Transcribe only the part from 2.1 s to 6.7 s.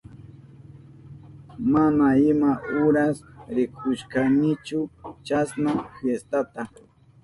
ima uras rikushkanichu chasna fiestata.